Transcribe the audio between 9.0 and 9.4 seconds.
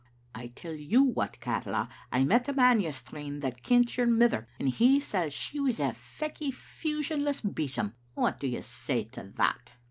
to